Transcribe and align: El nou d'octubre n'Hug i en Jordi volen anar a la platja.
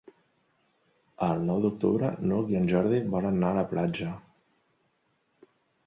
El 1.25 1.43
nou 1.51 1.61
d'octubre 1.67 2.11
n'Hug 2.31 2.51
i 2.55 2.59
en 2.63 2.67
Jordi 2.73 3.05
volen 3.15 3.39
anar 3.41 3.53
a 3.55 3.59
la 3.61 3.69
platja. 3.75 4.13